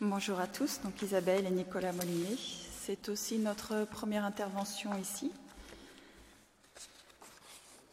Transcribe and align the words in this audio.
Bonjour 0.00 0.38
à 0.38 0.46
tous, 0.46 0.80
donc 0.84 1.02
Isabelle 1.02 1.44
et 1.44 1.50
Nicolas 1.50 1.90
Molinet. 1.90 2.36
C'est 2.82 3.08
aussi 3.08 3.36
notre 3.36 3.84
première 3.84 4.24
intervention 4.24 4.96
ici. 4.96 5.32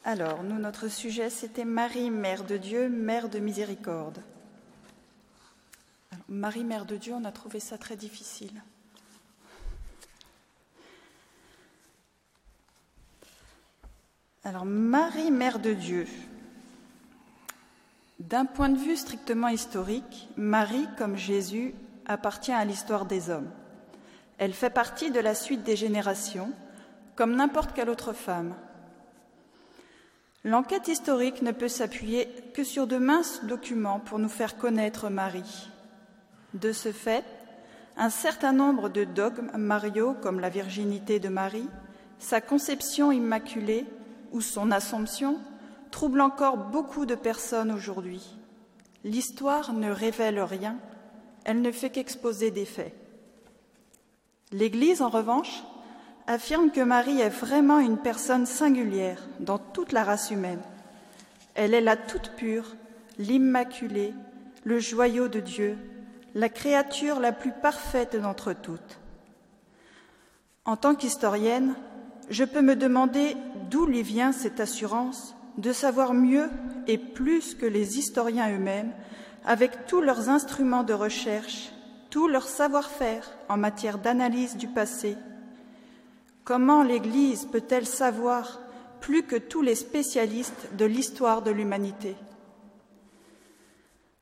Alors, 0.04 0.44
nous, 0.44 0.60
notre 0.60 0.88
sujet, 0.88 1.32
c'était 1.32 1.66
Marie, 1.66 2.12
Mère 2.12 2.44
de 2.44 2.58
Dieu, 2.58 2.90
Mère 2.90 3.28
de 3.28 3.40
miséricorde. 3.40 4.22
Marie, 6.30 6.64
Mère 6.64 6.86
de 6.86 6.96
Dieu, 6.96 7.16
on 7.16 7.26
a 7.26 7.32
trouvé 7.32 7.60
ça 7.60 7.80
très 7.80 7.96
difficile. 7.96 8.62
Alors, 14.44 14.66
Marie, 14.66 15.32
Mère 15.32 15.58
de 15.58 15.74
Dieu. 15.74 16.08
D'un 18.20 18.46
point 18.46 18.70
de 18.70 18.78
vue 18.78 18.96
strictement 18.96 19.48
historique, 19.48 20.30
Marie, 20.38 20.88
comme 21.00 21.18
Jésus, 21.18 21.74
appartient 22.08 22.52
à 22.52 22.66
l'histoire 22.66 23.06
des 23.06 23.30
hommes. 23.30 23.50
Elle 24.38 24.54
fait 24.54 24.70
partie 24.70 25.12
de 25.12 25.20
la 25.20 25.36
suite 25.36 25.64
des 25.64 25.76
générations, 25.76 26.52
comme 27.16 27.36
n'importe 27.36 27.74
quelle 27.74 27.90
autre 27.90 28.14
femme. 28.14 28.54
L'enquête 30.44 30.88
historique 30.88 31.42
ne 31.42 31.52
peut 31.52 31.70
s'appuyer 31.70 32.28
que 32.54 32.64
sur 32.64 32.86
de 32.86 32.98
minces 32.98 33.44
documents 33.46 34.00
pour 34.00 34.20
nous 34.20 34.30
faire 34.30 34.58
connaître 34.58 35.10
Marie. 35.10 35.70
De 36.54 36.72
ce 36.72 36.92
fait, 36.92 37.24
un 37.98 38.10
certain 38.10 38.52
nombre 38.52 38.90
de 38.90 39.06
dogmes 39.06 39.50
mariaux, 39.58 40.16
comme 40.22 40.40
la 40.40 40.50
virginité 40.50 41.20
de 41.20 41.30
Marie, 41.30 41.70
sa 42.20 42.42
conception 42.42 43.12
immaculée 43.12 43.86
ou 44.32 44.42
son 44.42 44.70
assomption, 44.72 45.40
troublent 45.92 46.22
encore 46.22 46.58
beaucoup 46.58 47.06
de 47.06 47.16
personnes 47.16 47.72
aujourd'hui. 47.72 48.38
L'histoire 49.04 49.74
ne 49.74 49.90
révèle 49.90 50.42
rien, 50.42 50.76
elle 51.46 51.62
ne 51.62 51.72
fait 51.72 51.90
qu'exposer 51.90 52.52
des 52.52 52.66
faits. 52.66 52.94
L'Église, 54.52 55.02
en 55.02 55.10
revanche, 55.10 55.64
affirme 56.28 56.72
que 56.72 56.82
Marie 56.82 57.22
est 57.22 57.30
vraiment 57.30 57.80
une 57.80 57.98
personne 57.98 58.46
singulière 58.46 59.22
dans 59.40 59.60
toute 59.60 59.92
la 59.92 60.04
race 60.04 60.32
humaine. 60.32 60.62
Elle 61.54 61.74
est 61.74 61.82
la 61.82 61.96
toute 61.96 62.32
pure, 62.32 62.76
l'immaculée, 63.18 64.14
le 64.64 64.80
joyau 64.80 65.28
de 65.28 65.40
Dieu, 65.40 65.78
la 66.34 66.50
créature 66.50 67.20
la 67.20 67.32
plus 67.32 67.52
parfaite 67.52 68.16
d'entre 68.16 68.54
toutes. 68.54 69.00
En 70.66 70.76
tant 70.76 70.96
qu'historienne, 70.96 71.76
je 72.30 72.44
peux 72.44 72.62
me 72.62 72.76
demander 72.76 73.38
d'où 73.70 73.86
lui 73.86 74.02
vient 74.02 74.32
cette 74.32 74.60
assurance 74.60 75.36
de 75.58 75.72
savoir 75.72 76.14
mieux 76.14 76.50
et 76.88 76.98
plus 76.98 77.54
que 77.54 77.66
les 77.66 78.00
historiens 78.00 78.52
eux-mêmes, 78.52 78.92
avec 79.46 79.86
tous 79.86 80.02
leurs 80.02 80.30
instruments 80.30 80.84
de 80.84 80.94
recherche, 80.94 81.72
tout 82.10 82.28
leur 82.28 82.48
savoir-faire 82.48 83.30
en 83.50 83.58
matière 83.58 83.98
d'analyse 83.98 84.58
du 84.58 84.68
passé 84.68 85.16
Comment 86.46 86.84
l'Église 86.84 87.46
peut-elle 87.46 87.88
savoir 87.88 88.62
plus 89.02 89.24
que 89.24 89.36
tous 89.36 89.64
les 89.64 89.74
spécialistes 89.74 90.70
de 90.78 90.86
l'histoire 90.86 91.42
de 91.42 91.50
l'humanité? 91.50 92.16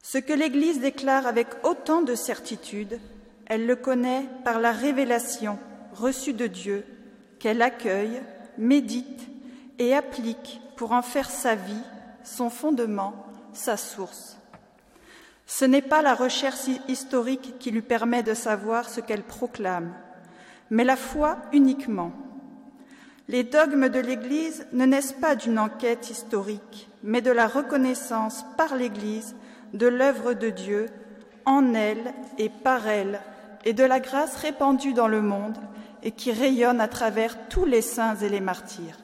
Ce 0.02 0.18
que 0.18 0.32
l'Église 0.32 0.80
déclare 0.80 1.28
avec 1.28 1.48
autant 1.64 2.02
de 2.02 2.16
certitude, 2.16 2.98
elle 3.46 3.66
le 3.66 3.76
connaît 3.76 4.26
par 4.46 4.62
la 4.62 4.72
révélation 4.72 5.60
reçue 5.94 6.32
de 6.32 6.48
Dieu 6.48 6.86
qu'elle 7.40 7.62
accueille, 7.62 8.22
médite 8.58 9.28
et 9.78 9.94
applique 9.94 10.62
pour 10.78 10.94
en 10.94 11.02
faire 11.02 11.30
sa 11.30 11.56
vie, 11.56 11.84
son 12.24 12.50
fondement, 12.50 13.26
sa 13.52 13.76
source. 13.76 14.33
Ce 15.46 15.66
n'est 15.66 15.82
pas 15.82 16.02
la 16.02 16.14
recherche 16.14 16.68
historique 16.88 17.56
qui 17.60 17.72
lui 17.72 17.82
permet 17.82 18.24
de 18.24 18.34
savoir 18.34 18.90
ce 18.90 19.02
qu'elle 19.02 19.24
proclame, 19.24 19.94
mais 20.70 20.84
la 20.84 20.96
foi 20.96 21.38
uniquement. 21.52 22.12
Les 23.28 23.44
dogmes 23.44 23.90
de 23.90 24.00
l'Église 24.00 24.66
ne 24.74 24.86
naissent 24.86 25.14
pas 25.14 25.36
d'une 25.36 25.60
enquête 25.60 26.10
historique, 26.10 26.90
mais 27.04 27.22
de 27.22 27.32
la 27.32 27.48
reconnaissance 27.48 28.46
par 28.58 28.76
l'Église 28.76 29.36
de 29.74 29.88
l'œuvre 29.88 30.34
de 30.34 30.50
Dieu 30.50 30.88
en 31.46 31.74
elle 31.74 32.14
et 32.38 32.50
par 32.50 32.88
elle, 32.88 33.22
et 33.66 33.74
de 33.74 33.84
la 33.84 34.00
grâce 34.00 34.36
répandue 34.38 34.94
dans 34.94 35.08
le 35.08 35.22
monde 35.22 35.58
et 36.04 36.12
qui 36.12 36.32
rayonne 36.32 36.82
à 36.82 36.88
travers 36.88 37.48
tous 37.48 37.66
les 37.66 37.82
saints 37.82 38.18
et 38.18 38.30
les 38.30 38.42
martyrs. 38.42 38.98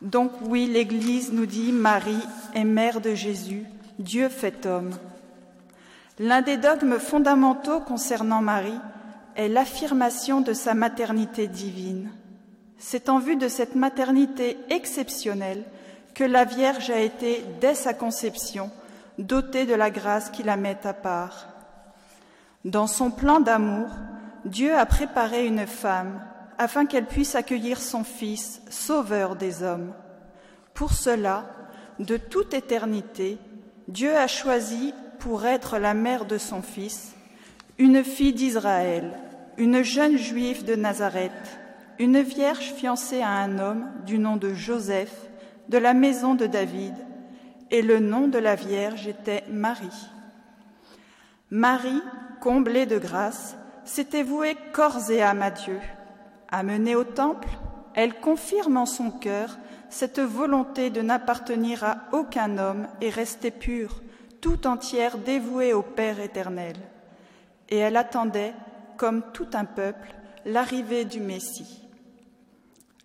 Donc 0.00 0.32
oui, 0.42 0.66
l'Église 0.66 1.32
nous 1.32 1.46
dit 1.46 1.72
Marie 1.72 2.22
est 2.54 2.64
mère 2.64 3.00
de 3.00 3.14
Jésus, 3.14 3.64
Dieu 3.98 4.28
fait 4.28 4.64
homme. 4.64 4.92
L'un 6.20 6.42
des 6.42 6.56
dogmes 6.56 6.98
fondamentaux 6.98 7.80
concernant 7.80 8.40
Marie 8.40 8.78
est 9.34 9.48
l'affirmation 9.48 10.40
de 10.40 10.52
sa 10.52 10.74
maternité 10.74 11.48
divine. 11.48 12.10
C'est 12.78 13.08
en 13.08 13.18
vue 13.18 13.36
de 13.36 13.48
cette 13.48 13.74
maternité 13.74 14.56
exceptionnelle 14.70 15.64
que 16.14 16.24
la 16.24 16.44
Vierge 16.44 16.90
a 16.90 17.00
été, 17.00 17.44
dès 17.60 17.74
sa 17.74 17.92
conception, 17.92 18.70
dotée 19.18 19.66
de 19.66 19.74
la 19.74 19.90
grâce 19.90 20.30
qui 20.30 20.44
la 20.44 20.56
met 20.56 20.78
à 20.84 20.92
part. 20.92 21.48
Dans 22.64 22.86
son 22.86 23.10
plan 23.10 23.40
d'amour, 23.40 23.88
Dieu 24.44 24.76
a 24.76 24.86
préparé 24.86 25.46
une 25.46 25.66
femme 25.66 26.20
afin 26.58 26.86
qu'elle 26.86 27.06
puisse 27.06 27.36
accueillir 27.36 27.80
son 27.80 28.04
Fils, 28.04 28.60
sauveur 28.68 29.36
des 29.36 29.62
hommes. 29.62 29.92
Pour 30.74 30.92
cela, 30.92 31.46
de 31.98 32.16
toute 32.16 32.52
éternité, 32.52 33.38
Dieu 33.86 34.14
a 34.16 34.26
choisi 34.26 34.92
pour 35.18 35.46
être 35.46 35.78
la 35.78 35.94
mère 35.94 36.24
de 36.24 36.36
son 36.38 36.62
Fils, 36.62 37.14
une 37.78 38.04
fille 38.04 38.32
d'Israël, 38.32 39.18
une 39.56 39.82
jeune 39.82 40.18
juive 40.18 40.64
de 40.64 40.74
Nazareth, 40.74 41.32
une 41.98 42.20
vierge 42.20 42.72
fiancée 42.74 43.22
à 43.22 43.30
un 43.30 43.58
homme 43.58 43.86
du 44.04 44.18
nom 44.18 44.36
de 44.36 44.52
Joseph, 44.52 45.14
de 45.68 45.78
la 45.78 45.94
maison 45.94 46.34
de 46.34 46.46
David, 46.46 46.94
et 47.70 47.82
le 47.82 47.98
nom 47.98 48.28
de 48.28 48.38
la 48.38 48.54
Vierge 48.54 49.06
était 49.06 49.44
Marie. 49.50 50.08
Marie, 51.50 52.02
comblée 52.40 52.86
de 52.86 52.98
grâce, 52.98 53.56
s'était 53.84 54.22
vouée 54.22 54.56
corps 54.72 55.10
et 55.10 55.22
âme 55.22 55.42
à 55.42 55.50
Dieu. 55.50 55.78
Amenée 56.50 56.94
au 56.96 57.04
temple, 57.04 57.48
elle 57.94 58.20
confirme 58.20 58.76
en 58.76 58.86
son 58.86 59.10
cœur 59.10 59.58
cette 59.90 60.20
volonté 60.20 60.90
de 60.90 61.02
n'appartenir 61.02 61.84
à 61.84 61.98
aucun 62.12 62.58
homme 62.58 62.86
et 63.00 63.10
rester 63.10 63.50
pure, 63.50 64.00
tout 64.40 64.66
entière 64.66 65.18
dévouée 65.18 65.72
au 65.72 65.82
Père 65.82 66.20
éternel. 66.20 66.76
Et 67.68 67.78
elle 67.78 67.96
attendait, 67.96 68.54
comme 68.96 69.22
tout 69.32 69.48
un 69.54 69.64
peuple, 69.64 70.14
l'arrivée 70.44 71.04
du 71.04 71.20
Messie. 71.20 71.82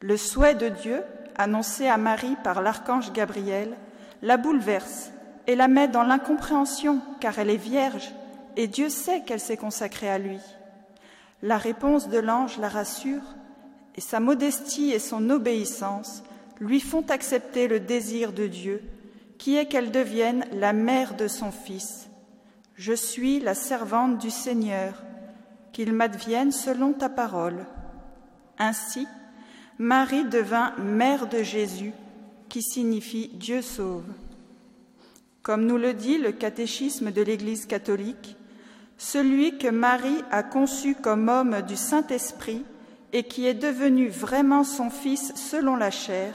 Le 0.02 0.18
souhait 0.18 0.56
de 0.56 0.70
Dieu, 0.70 1.02
annoncé 1.36 1.88
à 1.88 1.98
Marie 1.98 2.38
par 2.44 2.62
l'archange 2.62 3.12
Gabriel, 3.14 3.75
la 4.22 4.38
bouleverse 4.38 5.12
et 5.48 5.56
la 5.56 5.68
met 5.68 5.88
dans 5.88 6.04
l'incompréhension, 6.04 7.00
car 7.20 7.40
elle 7.40 7.50
est 7.50 7.58
vierge, 7.58 8.14
et 8.56 8.68
Dieu 8.68 8.90
sait 8.90 9.22
qu'elle 9.22 9.40
s'est 9.40 9.58
consacrée 9.58 10.10
à 10.10 10.18
lui. 10.18 10.40
La 11.44 11.58
réponse 11.58 12.08
de 12.08 12.20
l'ange 12.20 12.58
la 12.58 12.70
rassure, 12.70 13.36
et 13.96 14.02
sa 14.02 14.22
modestie 14.22 14.92
et 14.92 15.00
son 15.00 15.30
obéissance 15.30 16.24
lui 16.62 16.80
font 16.80 17.04
accepter 17.09 17.68
le 17.68 17.81
désir 17.81 18.31
de 18.31 18.48
Dieu, 18.48 18.81
qui 19.38 19.58
est 19.58 19.66
qu'elle 19.66 19.92
devienne 19.92 20.46
la 20.54 20.72
mère 20.72 21.16
de 21.16 21.28
son 21.28 21.52
Fils. 21.52 22.08
Je 22.76 22.94
suis 22.94 23.42
la 23.42 23.56
servante 23.56 24.20
du 24.20 24.31
Seigneur, 24.31 25.04
qu'il 25.74 25.92
m'advienne 25.92 26.54
selon 26.54 26.94
ta 26.94 27.09
parole. 27.09 27.66
Ainsi, 28.57 29.06
Marie 29.78 30.24
devint 30.24 30.74
mère 30.78 31.28
de 31.28 31.44
Jésus, 31.44 31.92
qui 32.48 32.62
signifie 32.62 33.31
Dieu 33.34 33.62
sauve. 33.62 34.06
Comme 35.42 35.66
nous 35.66 35.78
le 35.78 35.94
dit 35.94 36.19
le 36.19 36.31
catéchisme 36.31 37.12
de 37.12 37.22
l'Église 37.22 37.66
catholique, 37.66 38.38
celui 38.98 39.57
que 39.57 39.68
Marie 39.68 40.24
a 40.31 40.44
conçu 40.44 40.95
comme 40.95 41.30
homme 41.30 41.62
du 41.62 41.75
Saint-Esprit 41.75 42.63
et 43.12 43.24
qui 43.24 43.45
est 43.45 43.54
devenu 43.54 44.07
vraiment 44.07 44.63
son 44.63 44.90
Fils 44.90 45.34
selon 45.36 45.75
la 45.75 45.92
chair, 45.92 46.34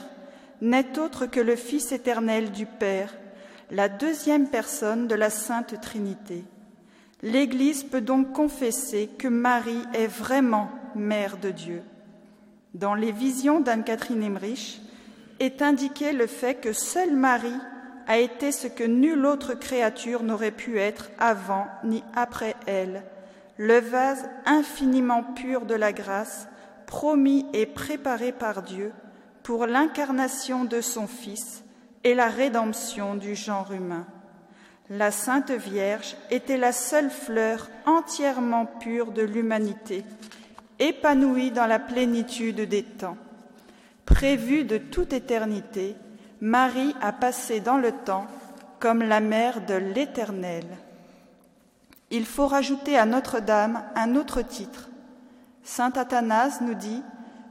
n'est 0.61 0.97
autre 0.97 1.25
que 1.25 1.39
le 1.39 1.55
Fils 1.55 1.91
éternel 1.91 2.51
du 2.51 2.65
Père, 2.65 3.13
la 3.71 3.89
deuxième 3.89 4.47
personne 4.47 5.07
de 5.07 5.15
la 5.15 5.29
Sainte 5.29 5.79
Trinité. 5.81 6.43
L'Église 7.21 7.83
peut 7.83 8.01
donc 8.01 8.31
confesser 8.33 9.09
que 9.17 9.27
Marie 9.27 9.83
est 9.93 10.07
vraiment 10.07 10.69
mère 10.95 11.37
de 11.37 11.51
Dieu. 11.51 11.83
Dans 12.73 12.95
les 12.95 13.11
visions 13.11 13.59
d'Anne-Catherine 13.59 14.23
Emmerich 14.23 14.81
est 15.39 15.61
indiqué 15.61 16.13
le 16.13 16.27
fait 16.27 16.55
que 16.55 16.71
seule 16.71 17.15
Marie 17.15 17.59
a 18.09 18.17
été 18.17 18.51
ce 18.51 18.65
que 18.65 18.83
nulle 18.83 19.23
autre 19.27 19.53
créature 19.53 20.23
n'aurait 20.23 20.49
pu 20.49 20.79
être 20.79 21.11
avant 21.19 21.67
ni 21.83 22.03
après 22.15 22.55
elle, 22.65 23.03
le 23.57 23.79
vase 23.79 24.27
infiniment 24.47 25.21
pur 25.21 25.65
de 25.67 25.75
la 25.75 25.93
grâce, 25.93 26.47
promis 26.87 27.45
et 27.53 27.67
préparé 27.67 28.31
par 28.31 28.63
Dieu 28.63 28.91
pour 29.43 29.67
l'incarnation 29.67 30.65
de 30.65 30.81
son 30.81 31.05
Fils 31.05 31.63
et 32.03 32.15
la 32.15 32.29
rédemption 32.29 33.13
du 33.13 33.35
genre 33.35 33.71
humain. 33.71 34.07
la 34.89 35.11
Sainte 35.11 35.51
Vierge 35.51 36.17
était 36.31 36.57
la 36.57 36.71
seule 36.71 37.11
fleur 37.11 37.69
entièrement 37.85 38.65
pure 38.65 39.11
de 39.11 39.21
l'humanité, 39.21 40.03
épanouie 40.79 41.51
dans 41.51 41.67
la 41.67 41.77
plénitude 41.77 42.61
des 42.61 42.83
temps. 42.83 43.17
Prévue 44.05 44.63
de 44.63 44.79
toute 44.79 45.13
éternité, 45.13 45.95
Marie 46.41 46.95
a 47.01 47.11
passé 47.11 47.59
dans 47.59 47.77
le 47.77 47.91
temps 47.91 48.27
comme 48.79 49.03
la 49.03 49.19
mère 49.19 49.65
de 49.65 49.73
l'Éternel. 49.73 50.65
Il 52.11 52.25
faut 52.25 52.47
rajouter 52.47 52.97
à 52.97 53.05
Notre-Dame 53.05 53.83
un 53.95 54.15
autre 54.15 54.41
titre. 54.41 54.89
Saint 55.63 55.91
Athanase 55.91 56.61
nous 56.61 56.75
dit 56.75 57.03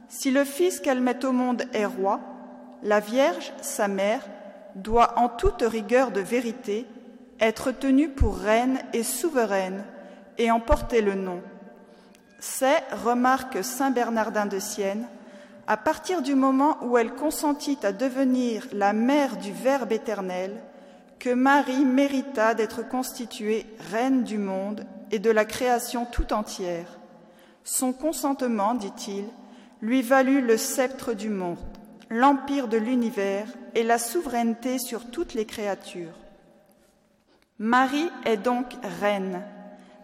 Si 0.07 0.31
le 0.31 0.43
Fils 0.43 0.79
qu'elle 0.79 1.01
met 1.01 1.23
au 1.23 1.31
monde 1.31 1.63
est 1.71 1.85
roi, 1.85 2.19
la 2.81 2.99
Vierge, 2.99 3.53
sa 3.61 3.87
mère, 3.87 4.21
doit 4.75 5.19
en 5.19 5.29
toute 5.29 5.61
rigueur 5.61 6.11
de 6.11 6.21
vérité 6.21 6.87
être 7.39 7.71
tenue 7.71 8.09
pour 8.09 8.37
reine 8.37 8.79
et 8.93 9.03
souveraine 9.03 9.83
et 10.37 10.49
en 10.51 10.59
porter 10.59 11.01
le 11.01 11.13
nom. 11.13 11.41
C'est, 12.39 12.83
remarque 13.03 13.63
Saint 13.63 13.91
Bernardin 13.91 14.45
de 14.45 14.59
Sienne, 14.59 15.07
à 15.69 15.77
partir 15.77 16.23
du 16.23 16.33
moment 16.33 16.79
où 16.81 16.97
elle 16.97 17.13
consentit 17.13 17.77
à 17.83 17.91
devenir 17.91 18.65
la 18.73 18.91
mère 18.91 19.37
du 19.37 19.51
Verbe 19.51 19.91
éternel, 19.91 20.59
que 21.19 21.29
Marie 21.29 21.85
mérita 21.85 22.55
d'être 22.55 22.81
constituée 22.89 23.67
reine 23.91 24.23
du 24.23 24.39
monde 24.39 24.87
et 25.11 25.19
de 25.19 25.29
la 25.29 25.45
création 25.45 26.07
tout 26.11 26.33
entière. 26.33 26.97
Son 27.63 27.93
consentement, 27.93 28.73
dit-il, 28.73 29.25
lui 29.83 30.01
valut 30.01 30.41
le 30.41 30.57
sceptre 30.57 31.13
du 31.13 31.29
monde, 31.29 31.59
l'empire 32.09 32.67
de 32.67 32.77
l'univers 32.77 33.45
et 33.75 33.83
la 33.83 33.99
souveraineté 33.99 34.79
sur 34.79 35.11
toutes 35.11 35.35
les 35.35 35.45
créatures. 35.45 36.17
Marie 37.59 38.09
est 38.25 38.37
donc 38.37 38.73
reine, 39.01 39.43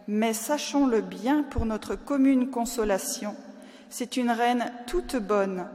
mais 0.06 0.32
sachons-le 0.32 1.00
bien 1.00 1.42
pour 1.42 1.66
notre 1.66 1.96
commune 1.96 2.50
consolation, 2.50 3.34
c'est 3.88 4.16
une 4.16 4.30
reine 4.30 4.70
toute 4.86 5.16
bonne, 5.16 5.66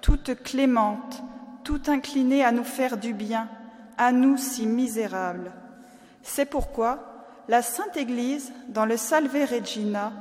toute 0.00 0.42
clémente, 0.42 1.22
toute 1.64 1.88
inclinée 1.88 2.44
à 2.44 2.52
nous 2.52 2.64
faire 2.64 2.96
du 2.96 3.12
bien, 3.12 3.48
à 3.98 4.12
nous 4.12 4.36
si 4.36 4.66
misérables. 4.66 5.52
C'est 6.22 6.46
pourquoi 6.46 7.10
la 7.48 7.62
Sainte 7.62 7.96
Église, 7.96 8.52
dans 8.68 8.86
le 8.86 8.96
Salve 8.96 9.34
Regina, 9.50 10.12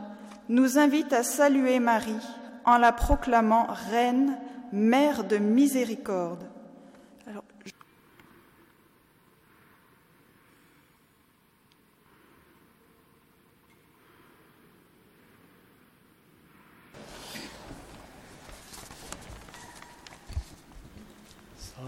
nous 0.49 0.79
invite 0.79 1.13
à 1.13 1.23
saluer 1.23 1.79
Marie 1.79 2.25
en 2.65 2.77
la 2.77 2.91
proclamant 2.91 3.67
Reine, 3.91 4.35
Mère 4.71 5.23
de 5.23 5.37
miséricorde. 5.37 6.43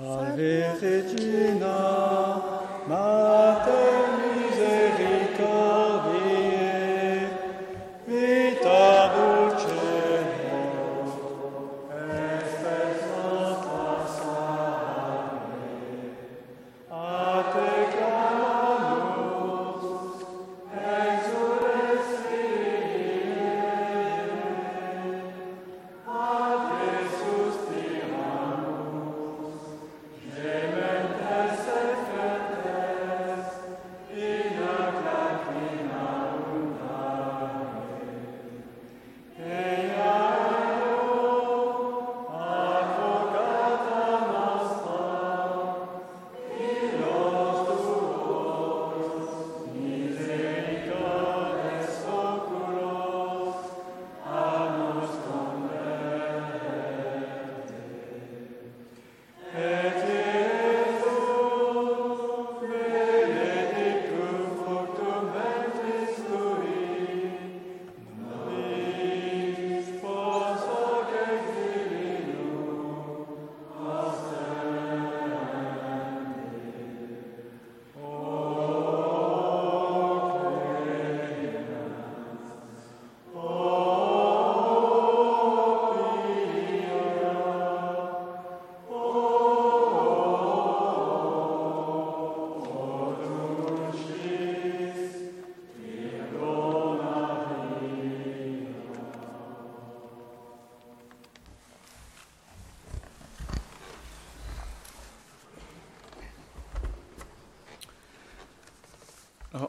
Salve 0.02 0.80
Regina, 0.82 1.78
Mater 2.88 3.61
misericordiae, 3.61 3.61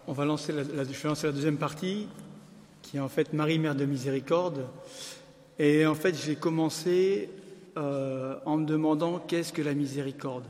On 0.07 0.12
va 0.12 0.25
lancer 0.25 0.53
la, 0.53 0.62
la- 0.62 0.85
je 0.85 0.91
vais 0.91 1.09
lancer 1.09 1.27
la 1.27 1.33
deuxième 1.33 1.57
partie, 1.57 2.07
qui 2.83 2.99
est 2.99 3.01
en 3.01 3.09
fait 3.09 3.33
Marie, 3.33 3.59
Mère 3.59 3.75
de 3.75 3.85
Miséricorde. 3.85 4.67
Et 5.59 5.87
en 5.87 5.95
fait, 5.95 6.15
j'ai 6.15 6.37
commencé 6.37 7.29
euh, 7.77 8.37
en 8.45 8.59
me 8.59 8.67
demandant 8.67 9.19
qu'est-ce 9.19 9.53
que 9.53 9.62
la 9.62 9.75
miséricorde 9.75 10.45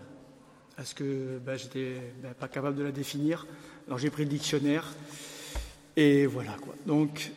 Parce 0.76 0.92
que 0.92 1.38
ben, 1.38 1.56
j'étais 1.56 1.94
ben, 2.22 2.34
pas 2.38 2.48
capable 2.48 2.76
de 2.76 2.82
la 2.82 2.92
définir. 2.92 3.46
Alors 3.86 3.98
j'ai 3.98 4.10
pris 4.10 4.24
le 4.24 4.30
dictionnaire. 4.30 4.92
Et 5.96 6.26
voilà 6.26 6.52
quoi. 6.60 6.74
Donc, 6.86 7.32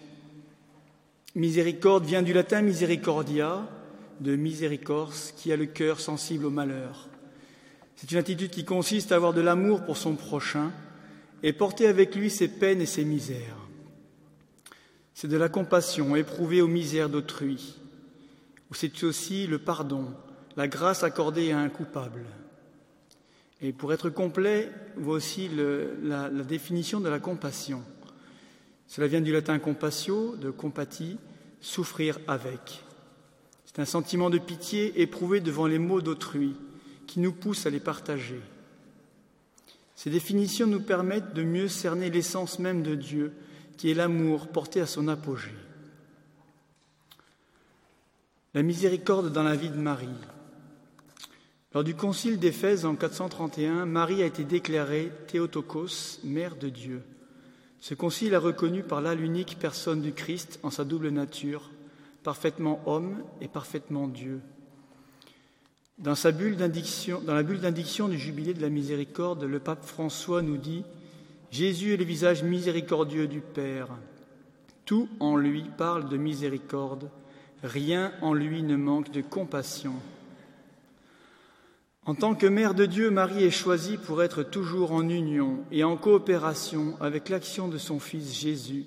miséricorde 1.33 2.05
vient 2.05 2.21
du 2.21 2.33
latin 2.33 2.61
misericordia, 2.61 3.67
de 4.19 4.35
miséricors, 4.35 5.13
qui 5.37 5.51
a 5.51 5.55
le 5.57 5.65
cœur 5.65 5.99
sensible 5.99 6.45
au 6.45 6.49
malheur. 6.49 7.07
C'est 7.95 8.11
une 8.11 8.17
attitude 8.17 8.51
qui 8.51 8.65
consiste 8.65 9.11
à 9.11 9.15
avoir 9.15 9.33
de 9.33 9.41
l'amour 9.41 9.85
pour 9.85 9.97
son 9.97 10.15
prochain 10.15 10.71
et 11.45 11.53
porter 11.53 11.85
avec 11.85 12.15
lui 12.15 12.31
ses 12.31 12.47
peines 12.47 12.81
et 12.81 12.87
ses 12.87 13.05
misères. 13.05 13.55
C'est 15.13 15.27
de 15.27 15.37
la 15.37 15.47
compassion 15.47 16.15
éprouvée 16.15 16.59
aux 16.59 16.67
misères 16.67 17.07
d'autrui. 17.07 17.75
Ou 18.71 18.73
c'est 18.73 19.03
aussi 19.03 19.45
le 19.45 19.59
pardon, 19.59 20.07
la 20.57 20.67
grâce 20.67 21.03
accordée 21.03 21.51
à 21.51 21.59
un 21.59 21.69
coupable. 21.69 22.25
Et 23.61 23.73
pour 23.73 23.93
être 23.93 24.09
complet, 24.09 24.71
voici 24.97 25.47
la, 26.03 26.29
définition 26.29 26.99
de 26.99 27.09
la 27.09 27.19
compassion. 27.19 27.83
Cela 28.87 29.05
vient 29.05 29.21
du 29.21 29.31
latin 29.31 29.59
compatio, 29.59 30.35
de 30.37 30.49
compati, 30.49 31.17
souffrir 31.61 32.17
avec. 32.27 32.83
C'est 33.65 33.79
un 33.79 33.85
sentiment 33.85 34.31
de 34.31 34.39
pitié 34.39 34.99
éprouvé 34.99 35.41
devant 35.41 35.67
les 35.67 35.79
maux 35.79 36.01
d'autrui 36.01 36.55
qui 37.05 37.19
nous 37.19 37.33
pousse 37.33 37.67
à 37.67 37.69
les 37.69 37.79
partager. 37.79 38.41
Ces 39.95 40.09
définitions 40.09 40.67
nous 40.67 40.81
permettent 40.81 41.33
de 41.33 41.43
mieux 41.43 41.67
cerner 41.67 42.09
l'essence 42.09 42.59
même 42.59 42.83
de 42.83 42.95
Dieu, 42.95 43.33
qui 43.77 43.89
est 43.89 43.95
l'amour 43.95 44.47
porté 44.47 44.81
à 44.81 44.85
son 44.85 45.07
apogée. 45.07 45.55
La 48.53 48.61
miséricorde 48.61 49.31
dans 49.31 49.43
la 49.43 49.55
vie 49.55 49.69
de 49.69 49.77
Marie. 49.77 50.07
Lors 51.73 51.83
du 51.83 51.93
concile 51.93 52.39
d'Éphèse 52.39 52.85
en 52.85 52.95
431, 52.95 53.85
Marie 53.85 54.23
a 54.23 54.25
été 54.25 54.45
déclarée 54.45 55.11
Théotokos, 55.27 56.19
mère 56.23 56.55
de 56.55 56.69
Dieu. 56.69 57.01
Ce 57.81 57.93
concile 57.93 58.33
a 58.33 58.39
reconnu 58.39 58.81
par 58.81 59.01
là 59.01 59.13
l'unique 59.13 59.59
personne 59.59 60.01
du 60.01 60.13
Christ 60.13 60.59
en 60.63 60.69
sa 60.69 60.85
double 60.85 61.09
nature, 61.09 61.69
parfaitement 62.23 62.81
homme 62.85 63.23
et 63.41 63.49
parfaitement 63.49 64.07
Dieu. 64.07 64.39
Dans, 65.97 66.13
la 66.23 66.31
bulle 66.33 66.57
d'indiction 66.57 68.07
du 68.09 68.17
jubilé 68.17 68.53
de 68.53 68.61
la 68.61 68.69
miséricorde, 68.69 69.43
le 69.43 69.59
pape 69.59 69.85
François 69.85 70.41
nous 70.41 70.57
dit 70.57 70.83
Jésus 71.51 71.93
est 71.93 71.97
le 71.97 72.03
visage 72.03 72.43
miséricordieux 72.43 73.27
du 73.27 73.39
Père. 73.39 73.87
Tout 74.83 75.07
en 75.21 75.37
lui 75.37 75.63
parle 75.77 76.09
de 76.09 76.17
miséricorde, 76.17 77.09
rien 77.63 78.11
en 78.21 78.33
lui 78.33 78.61
ne 78.61 78.75
manque 78.75 79.09
de 79.11 79.21
compassion. 79.21 79.93
En 82.05 82.13
tant 82.13 82.35
que 82.35 82.45
mère 82.45 82.73
de 82.73 82.85
Dieu, 82.85 83.09
Marie 83.09 83.45
est 83.45 83.49
choisie 83.49 83.97
pour 83.97 84.21
être 84.21 84.43
toujours 84.43 84.91
en 84.91 85.07
union 85.07 85.63
et 85.71 85.85
en 85.85 85.95
coopération 85.95 86.97
avec 86.99 87.29
l'action 87.29 87.69
de 87.69 87.77
son 87.77 87.99
Fils 87.99 88.37
Jésus, 88.37 88.85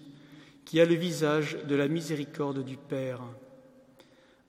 qui 0.67 0.79
a 0.79 0.85
le 0.85 0.95
visage 0.95 1.57
de 1.67 1.75
la 1.75 1.89
miséricorde 1.89 2.63
du 2.63 2.77
Père. 2.77 3.23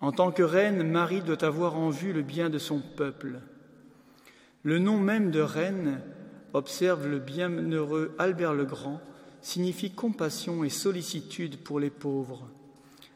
En 0.02 0.12
tant 0.12 0.32
que 0.32 0.44
reine, 0.44 0.84
Marie 0.84 1.22
doit 1.22 1.44
avoir 1.44 1.78
en 1.78 1.90
vue 1.90 2.14
le 2.14 2.22
bien 2.22 2.50
de 2.50 2.58
son 2.58 2.80
peuple. 2.80 3.40
Le 4.64 4.80
nom 4.80 4.98
même 4.98 5.32
de 5.32 5.42
reine, 5.42 6.02
observe 6.54 7.08
le 7.08 7.20
bienheureux 7.20 8.16
Albert 8.18 8.54
le 8.54 8.66
Grand, 8.66 9.02
signifie 9.42 9.92
compassion 9.92 10.64
et 10.64 10.70
sollicitude 10.70 11.58
pour 11.58 11.80
les 11.80 11.90
pauvres, 11.90 12.50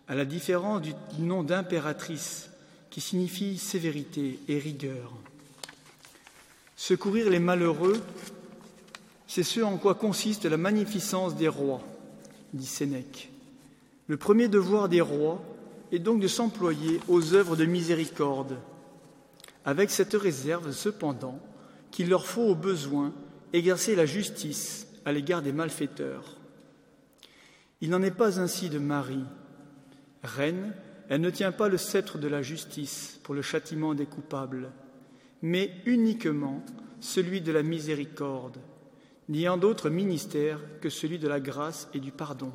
à 0.08 0.16
la 0.16 0.26
différence 0.26 0.82
du 0.82 0.94
nom 1.20 1.44
d'impératrice, 1.44 2.50
qui 2.90 3.02
signifie 3.02 3.58
sévérité 3.58 4.40
et 4.48 4.60
rigueur. 4.60 5.14
Secourir 6.76 7.30
les 7.30 7.40
malheureux, 7.40 8.02
c'est 9.26 9.44
ce 9.44 9.62
en 9.62 9.78
quoi 9.78 9.96
consiste 9.96 10.46
la 10.46 10.58
magnificence 10.58 11.36
des 11.36 11.48
rois, 11.48 11.82
dit 12.54 12.66
Sénèque. 12.66 13.32
Le 14.08 14.18
premier 14.18 14.48
devoir 14.48 14.90
des 14.90 15.02
rois 15.02 15.42
est 15.94 16.00
donc 16.00 16.20
de 16.20 16.28
s'employer 16.28 17.00
aux 17.08 17.34
œuvres 17.34 17.56
de 17.56 17.66
miséricorde, 17.66 18.58
avec 19.64 19.92
cette 19.92 20.14
réserve 20.14 20.72
cependant 20.72 21.40
qu'il 21.92 22.10
leur 22.10 22.26
faut 22.26 22.42
au 22.42 22.56
besoin 22.56 23.14
exercer 23.54 23.96
la 23.96 24.06
justice 24.06 24.88
à 25.06 25.12
l'égard 25.12 25.42
des 25.42 25.54
malfaiteurs. 25.54 26.38
Il 27.80 27.90
n'en 27.90 28.02
est 28.02 28.12
pas 28.12 28.40
ainsi 28.40 28.70
de 28.70 28.80
Marie. 28.80 29.26
Reine, 30.24 30.74
elle 31.10 31.22
ne 31.22 31.30
tient 31.30 31.52
pas 31.52 31.70
le 31.70 31.78
sceptre 31.78 32.18
de 32.18 32.28
la 32.28 32.42
justice 32.42 33.20
pour 33.24 33.36
le 33.36 33.42
châtiment 33.42 33.94
des 33.94 34.06
coupables 34.06 34.72
mais 35.44 35.72
uniquement 35.86 36.64
celui 37.02 37.42
de 37.42 37.52
la 37.52 37.64
miséricorde, 37.64 38.58
n'ayant 39.28 39.58
d'autre 39.58 39.90
ministère 39.90 40.60
que 40.80 40.90
celui 40.90 41.20
de 41.20 41.28
la 41.28 41.42
grâce 41.42 41.90
et 41.94 42.00
du 42.00 42.12
pardon. 42.12 42.52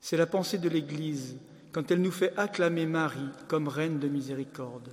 C'est 0.00 0.16
la 0.16 0.26
pensée 0.26 0.56
de 0.56 0.68
l'Église 0.68 1.36
quand 1.72 1.90
elle 1.90 2.02
nous 2.02 2.10
fait 2.10 2.36
acclamer 2.36 2.86
Marie 2.86 3.30
comme 3.46 3.68
reine 3.68 3.98
de 3.98 4.08
miséricorde. 4.08 4.90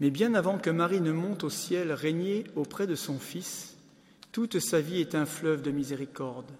Mais 0.00 0.10
bien 0.10 0.34
avant 0.34 0.58
que 0.58 0.70
Marie 0.70 1.00
ne 1.00 1.12
monte 1.12 1.44
au 1.44 1.50
ciel 1.50 1.92
régner 1.92 2.44
auprès 2.56 2.86
de 2.86 2.94
son 2.94 3.18
Fils, 3.18 3.76
toute 4.32 4.58
sa 4.58 4.80
vie 4.80 5.00
est 5.00 5.14
un 5.14 5.26
fleuve 5.26 5.62
de 5.62 5.70
miséricorde. 5.70 6.50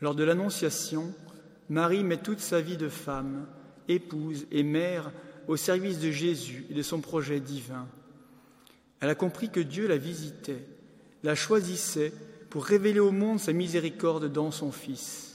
Lors 0.00 0.14
de 0.14 0.22
l'Annonciation, 0.24 1.12
Marie 1.68 2.04
met 2.04 2.18
toute 2.18 2.40
sa 2.40 2.60
vie 2.60 2.76
de 2.76 2.88
femme, 2.88 3.46
épouse 3.88 4.46
et 4.52 4.62
mère 4.62 5.10
au 5.48 5.56
service 5.56 5.98
de 5.98 6.10
Jésus 6.10 6.66
et 6.70 6.74
de 6.74 6.82
son 6.82 7.00
projet 7.00 7.40
divin. 7.40 7.88
Elle 9.00 9.10
a 9.10 9.14
compris 9.14 9.50
que 9.50 9.60
Dieu 9.60 9.88
la 9.88 9.96
visitait, 9.96 10.66
la 11.24 11.34
choisissait 11.34 12.12
pour 12.50 12.64
révéler 12.64 13.00
au 13.00 13.10
monde 13.10 13.40
sa 13.40 13.52
miséricorde 13.52 14.32
dans 14.32 14.50
son 14.50 14.70
Fils. 14.70 15.27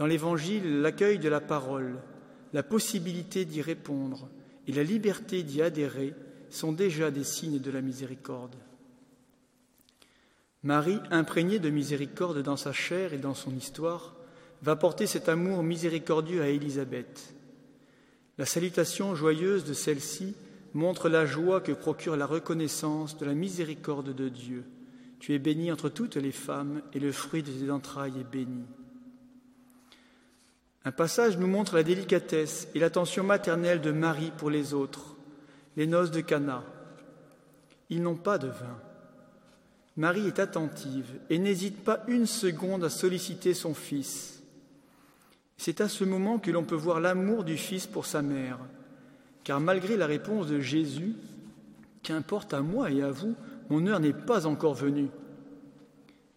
Dans 0.00 0.06
l'Évangile, 0.06 0.80
l'accueil 0.80 1.18
de 1.18 1.28
la 1.28 1.42
parole, 1.42 1.98
la 2.54 2.62
possibilité 2.62 3.44
d'y 3.44 3.60
répondre 3.60 4.30
et 4.66 4.72
la 4.72 4.82
liberté 4.82 5.42
d'y 5.42 5.60
adhérer 5.60 6.14
sont 6.48 6.72
déjà 6.72 7.10
des 7.10 7.22
signes 7.22 7.58
de 7.58 7.70
la 7.70 7.82
miséricorde. 7.82 8.56
Marie, 10.62 11.00
imprégnée 11.10 11.58
de 11.58 11.68
miséricorde 11.68 12.42
dans 12.42 12.56
sa 12.56 12.72
chair 12.72 13.12
et 13.12 13.18
dans 13.18 13.34
son 13.34 13.54
histoire, 13.54 14.16
va 14.62 14.74
porter 14.74 15.06
cet 15.06 15.28
amour 15.28 15.62
miséricordieux 15.62 16.40
à 16.40 16.48
Élisabeth. 16.48 17.34
La 18.38 18.46
salutation 18.46 19.14
joyeuse 19.14 19.66
de 19.66 19.74
celle-ci 19.74 20.34
montre 20.72 21.10
la 21.10 21.26
joie 21.26 21.60
que 21.60 21.72
procure 21.72 22.16
la 22.16 22.24
reconnaissance 22.24 23.18
de 23.18 23.26
la 23.26 23.34
miséricorde 23.34 24.14
de 24.14 24.30
Dieu. 24.30 24.64
Tu 25.18 25.34
es 25.34 25.38
bénie 25.38 25.70
entre 25.70 25.90
toutes 25.90 26.16
les 26.16 26.32
femmes, 26.32 26.80
et 26.94 27.00
le 27.00 27.12
fruit 27.12 27.42
de 27.42 27.52
tes 27.52 27.70
entrailles 27.70 28.18
est 28.18 28.32
béni. 28.32 28.64
Un 30.84 30.92
passage 30.92 31.36
nous 31.38 31.46
montre 31.46 31.74
la 31.74 31.82
délicatesse 31.82 32.68
et 32.74 32.78
l'attention 32.78 33.22
maternelle 33.22 33.80
de 33.80 33.92
Marie 33.92 34.32
pour 34.36 34.50
les 34.50 34.72
autres, 34.72 35.16
les 35.76 35.86
noces 35.86 36.10
de 36.10 36.20
Cana. 36.20 36.64
Ils 37.90 38.02
n'ont 38.02 38.16
pas 38.16 38.38
de 38.38 38.48
vin. 38.48 38.78
Marie 39.96 40.26
est 40.26 40.38
attentive 40.38 41.10
et 41.28 41.38
n'hésite 41.38 41.84
pas 41.84 42.02
une 42.08 42.26
seconde 42.26 42.84
à 42.84 42.90
solliciter 42.90 43.52
son 43.52 43.74
fils. 43.74 44.42
C'est 45.58 45.82
à 45.82 45.88
ce 45.88 46.04
moment 46.04 46.38
que 46.38 46.50
l'on 46.50 46.64
peut 46.64 46.74
voir 46.74 47.00
l'amour 47.00 47.44
du 47.44 47.58
Fils 47.58 47.86
pour 47.86 48.06
sa 48.06 48.22
mère, 48.22 48.58
car 49.44 49.60
malgré 49.60 49.98
la 49.98 50.06
réponse 50.06 50.46
de 50.46 50.58
Jésus, 50.58 51.14
Qu'importe 52.02 52.54
à 52.54 52.60
moi 52.60 52.90
et 52.90 53.02
à 53.02 53.10
vous, 53.10 53.34
mon 53.68 53.86
heure 53.86 54.00
n'est 54.00 54.12
pas 54.12 54.46
encore 54.46 54.74
venue. 54.74 55.08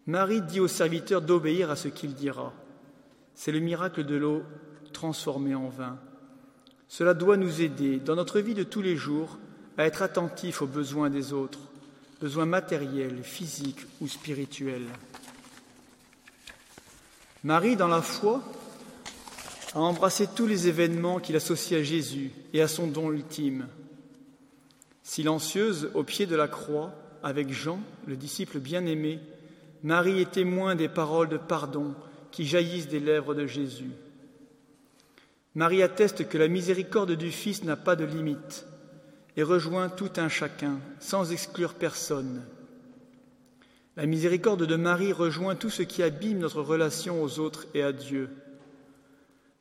Marie 0.06 0.42
dit 0.42 0.60
au 0.60 0.68
serviteur 0.68 1.22
d'obéir 1.22 1.72
à 1.72 1.76
ce 1.76 1.88
qu'il 1.88 2.14
dira. 2.14 2.54
C'est 3.36 3.52
le 3.52 3.60
miracle 3.60 4.04
de 4.04 4.16
l'eau 4.16 4.44
transformée 4.92 5.56
en 5.56 5.70
vin. 5.70 5.98
Cela 6.88 7.14
doit 7.14 7.38
nous 7.38 7.62
aider, 7.62 7.98
dans 7.98 8.16
notre 8.16 8.40
vie 8.40 8.54
de 8.54 8.64
tous 8.64 8.82
les 8.82 8.96
jours, 8.96 9.40
à 9.78 9.86
être 9.86 10.02
attentifs 10.02 10.62
aux 10.62 10.68
besoins 10.68 11.10
des 11.10 11.34
autres, 11.34 11.60
besoins 12.22 12.46
matériels, 12.46 13.24
physiques 13.24 13.86
ou 14.00 14.08
spirituels. 14.08 14.88
Marie, 17.44 17.76
dans 17.76 17.88
la 17.88 18.02
foi, 18.02 18.44
a 19.74 19.80
embrassé 19.80 20.28
tous 20.34 20.46
les 20.46 20.68
événements 20.68 21.20
qu'il 21.20 21.36
associe 21.36 21.80
à 21.80 21.84
Jésus 21.84 22.32
et 22.54 22.62
à 22.62 22.68
son 22.68 22.88
don 22.88 23.12
ultime. 23.12 23.68
Silencieuse 25.02 25.90
au 25.96 26.04
pied 26.04 26.28
de 26.28 26.36
la 26.36 26.48
croix, 26.48 26.94
avec 27.24 27.52
Jean, 27.52 27.80
le 28.06 28.16
disciple 28.16 28.60
bien-aimé, 28.60 29.20
Marie 29.82 30.22
est 30.22 30.32
témoin 30.32 30.76
des 30.76 30.88
paroles 30.88 31.30
de 31.30 31.38
pardon 31.38 31.96
qui 32.34 32.48
jaillissent 32.48 32.88
des 32.88 33.00
lèvres 33.00 33.36
de 33.36 33.46
Jésus. 33.46 33.92
Marie 35.54 35.84
atteste 35.84 36.28
que 36.28 36.40
la 36.40 36.48
miséricorde 36.48 37.12
du 37.12 37.30
Fils 37.30 37.64
n'a 37.64 37.76
pas 37.76 37.96
de 37.96 38.06
limite 38.06 38.66
et 39.38 39.44
rejoint 39.44 39.88
tout 39.88 40.10
un 40.18 40.30
chacun, 40.30 40.80
sans 41.00 41.32
exclure 41.32 41.76
personne. 41.76 42.44
La 43.96 44.08
miséricorde 44.08 44.66
de 44.66 44.76
Marie 44.76 45.14
rejoint 45.14 45.54
tout 45.54 45.70
ce 45.70 45.84
qui 45.84 46.02
abîme 46.02 46.40
notre 46.40 46.64
relation 46.64 47.22
aux 47.22 47.38
autres 47.38 47.68
et 47.76 47.84
à 47.84 47.92
Dieu. 47.92 48.30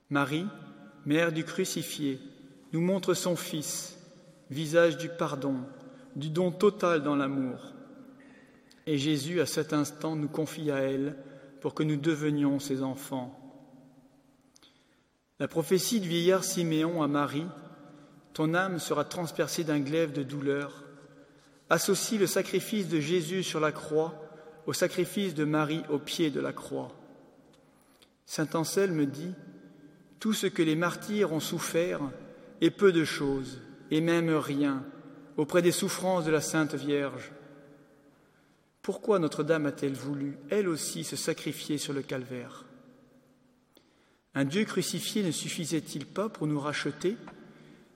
Marie, 0.09 0.47
mère 1.05 1.31
du 1.31 1.45
crucifié, 1.45 2.21
nous 2.73 2.81
montre 2.81 3.12
son 3.12 3.37
Fils, 3.37 3.99
visage 4.49 4.97
du 4.97 5.11
pardon, 5.11 5.57
du 6.17 6.31
don 6.31 6.50
total 6.50 7.02
dans 7.02 7.17
l'amour. 7.17 7.75
Et 8.87 8.97
Jésus, 8.97 9.43
à 9.43 9.47
cet 9.47 9.75
instant, 9.75 10.17
nous 10.17 10.29
confie 10.29 10.71
à 10.71 10.79
elle 10.79 11.17
pour 11.62 11.75
que 11.75 11.85
nous 11.85 11.97
devenions 11.97 12.59
ses 12.59 12.83
enfants. 12.83 13.38
La 15.38 15.49
prophétie 15.49 16.00
du 16.00 16.09
vieillard 16.09 16.45
Siméon 16.45 17.02
à 17.02 17.09
Marie, 17.09 17.47
ton 18.35 18.52
âme 18.54 18.78
sera 18.78 19.04
transpercée 19.04 19.64
d'un 19.64 19.81
glaive 19.81 20.12
de 20.12 20.23
douleur, 20.23 20.85
associe 21.71 22.21
le 22.21 22.26
sacrifice 22.26 22.88
de 22.88 23.00
Jésus 23.00 23.42
sur 23.42 23.61
la 23.61 23.73
croix 23.73 24.14
au 24.66 24.73
sacrifice 24.73 25.35
de 25.35 25.45
Marie 25.45 25.83
au 25.88 25.99
pied 25.99 26.31
de 26.31 26.40
la 26.40 26.52
croix. 26.52 26.92
Saint 28.26 28.49
Anselme 28.54 29.07
dit 29.07 29.35
tout 30.21 30.33
ce 30.33 30.47
que 30.47 30.62
les 30.62 30.76
martyrs 30.76 31.33
ont 31.33 31.40
souffert 31.40 32.00
est 32.61 32.71
peu 32.71 32.92
de 32.92 33.04
choses, 33.04 33.61
et 33.90 34.00
même 34.00 34.31
rien, 34.31 34.85
auprès 35.37 35.62
des 35.62 35.73
souffrances 35.73 36.25
de 36.25 36.31
la 36.31 36.40
Sainte 36.40 36.75
Vierge. 36.75 37.33
Pourquoi 38.83 39.21
Notre-Dame 39.21 39.67
a-t-elle 39.67 39.95
voulu, 39.95 40.37
elle 40.51 40.69
aussi, 40.69 41.05
se 41.05 41.15
sacrifier 41.15 41.79
sur 41.79 41.93
le 41.93 42.03
calvaire? 42.03 42.65
Un 44.35 44.45
Dieu 44.45 44.65
crucifié 44.65 45.23
ne 45.23 45.31
suffisait-il 45.31 46.05
pas 46.05 46.29
pour 46.29 46.49
nous 46.49 46.59
racheter? 46.59 47.17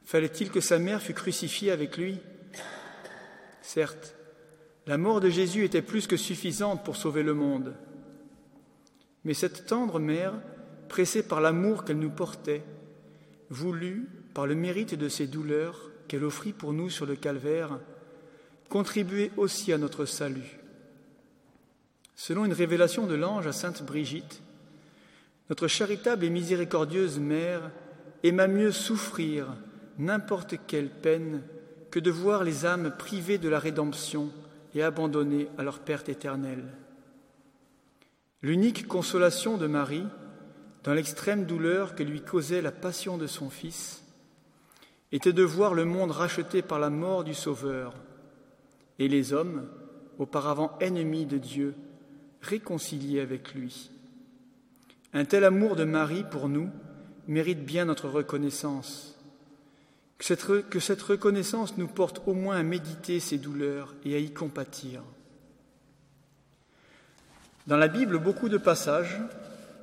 Fallait-il 0.05 0.50
que 0.50 0.61
sa 0.61 0.78
mère 0.78 1.02
fût 1.02 1.14
crucifiée 1.14 1.73
avec 1.73 1.97
lui? 1.97 2.21
Certes, 3.62 4.14
la 4.87 4.97
mort 4.97 5.21
de 5.21 5.28
Jésus 5.28 5.64
était 5.64 5.83
plus 5.83 6.07
que 6.07 6.16
suffisante 6.16 6.85
pour 6.85 6.95
sauver 6.95 7.25
le 7.25 7.35
monde. 7.35 7.75
Mais 9.25 9.35
cette 9.35 9.66
tendre 9.66 9.99
mère 9.99 10.35
pressée 10.88 11.25
par 11.25 11.40
l'amour 11.40 11.85
qu'elle 11.85 11.99
nous 11.99 12.11
portait, 12.11 12.62
voulut, 13.50 14.09
par 14.35 14.47
le 14.47 14.55
mérite 14.55 14.95
de 14.95 15.09
ses 15.09 15.26
douleurs 15.26 15.90
qu'elle 16.07 16.23
offrit 16.23 16.52
pour 16.52 16.73
nous 16.73 16.90
sur 16.90 17.07
le 17.07 17.16
calvaire, 17.16 17.81
contribuer 18.69 19.33
aussi 19.37 19.73
à 19.73 19.78
notre 19.78 20.05
salut. 20.05 20.61
Selon 22.16 22.46
une 22.46 22.54
révélation 22.54 23.06
de 23.06 23.14
l'ange 23.14 23.46
à 23.46 23.52
Sainte 23.52 23.85
Brigitte, 23.85 24.42
notre 25.50 25.68
charitable 25.68 26.25
et 26.25 26.30
miséricordieuse 26.30 27.18
Mère 27.18 27.70
aima 28.25 28.49
mieux 28.49 28.73
souffrir 28.73 29.54
n'importe 29.99 30.54
quelle 30.66 30.88
peine 30.88 31.42
que 31.90 32.00
de 32.00 32.11
voir 32.11 32.42
les 32.42 32.64
âmes 32.64 32.94
privées 32.99 33.38
de 33.38 33.50
la 33.50 33.58
rédemption 33.58 34.30
et 34.75 34.82
abandonnés 34.82 35.49
à 35.58 35.62
leur 35.62 35.78
perte 35.78 36.08
éternelle. 36.08 36.64
L'unique 38.42 38.88
consolation 38.88 39.58
de 39.58 39.66
Marie, 39.66 40.06
dans 40.85 40.94
l'extrême 40.94 41.44
douleur 41.44 41.94
que 41.94 42.02
lui 42.02 42.23
causait 42.23 42.62
la 42.62 42.73
passion 42.73 43.18
de 43.18 43.26
son 43.26 43.50
Fils, 43.50 44.02
était 45.12 45.32
de 45.32 45.42
voir 45.42 45.75
le 45.75 45.85
monde 45.85 46.11
racheté 46.11 46.62
par 46.62 46.78
la 46.78 46.90
mort 46.90 47.25
du 47.25 47.35
Sauveur, 47.35 47.94
et 48.99 49.08
les 49.08 49.32
hommes, 49.32 49.68
auparavant 50.18 50.76
ennemis 50.80 51.26
de 51.26 51.38
Dieu, 51.38 51.75
réconciliés 52.46 53.20
avec 53.20 53.54
lui. 53.54 53.90
Un 55.12 55.24
tel 55.24 55.44
amour 55.44 55.76
de 55.76 55.84
Marie 55.84 56.24
pour 56.30 56.48
nous 56.48 56.70
mérite 57.28 57.64
bien 57.64 57.84
notre 57.84 58.08
reconnaissance. 58.08 59.16
Que 60.18 60.24
cette, 60.24 60.68
que 60.70 60.80
cette, 60.80 61.02
reconnaissance 61.02 61.76
nous 61.76 61.88
porte 61.88 62.22
au 62.26 62.32
moins 62.32 62.56
à 62.56 62.62
méditer 62.62 63.20
ses 63.20 63.36
douleurs 63.36 63.94
et 64.04 64.14
à 64.14 64.18
y 64.18 64.32
compatir. 64.32 65.02
Dans 67.66 67.76
la 67.76 67.88
Bible, 67.88 68.18
beaucoup 68.18 68.48
de 68.48 68.58
passages, 68.58 69.20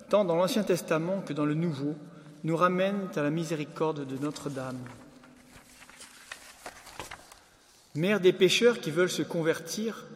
tant 0.10 0.26
dans 0.26 0.36
l'Ancien 0.36 0.64
Testament 0.64 1.22
que 1.22 1.34
dans 1.34 1.46
le 1.46 1.54
Nouveau, 1.54 1.96
nous 2.44 2.56
ramènent 2.58 3.10
à 3.16 3.22
la 3.22 3.30
miséricorde 3.30 4.08
de 4.08 4.18
Notre-Dame. 4.18 4.80
Mère 7.96 8.20
des 8.20 8.34
pécheurs 8.34 8.80
qui 8.80 8.90
veulent 8.90 9.10
se 9.10 9.22
convertir, 9.22 10.08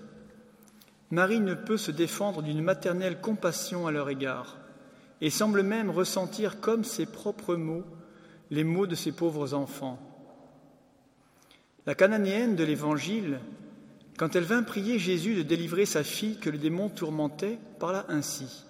Marie 1.10 1.40
ne 1.40 1.54
peut 1.54 1.78
se 1.78 1.92
défendre 1.92 2.42
d'une 2.42 2.62
maternelle 2.62 3.22
compassion 3.22 3.88
à 3.88 3.92
leur 3.92 4.10
égard 4.10 4.58
et 5.22 5.30
semble 5.30 5.64
même 5.64 5.90
ressentir 5.90 6.60
comme 6.60 6.84
ses 6.84 7.06
propres 7.06 7.56
mots 7.56 7.86
les 8.52 8.64
mots 8.64 8.88
de 8.88 8.96
ses 8.96 9.12
pauvres 9.12 9.54
enfants. 9.54 10.00
La 11.86 11.96
cananéenne 11.96 12.56
de 12.56 12.64
l'Évangile, 12.64 13.40
quand 14.18 14.36
elle 14.36 14.44
vint 14.44 14.64
prier 14.64 15.00
Jésus 15.00 15.36
de 15.36 15.44
délivrer 15.44 15.86
sa 15.86 16.04
fille 16.04 16.38
que 16.38 16.50
le 16.50 16.58
démon 16.58 16.90
tourmentait, 16.90 17.60
parla 17.80 18.06
ainsi. 18.10 18.66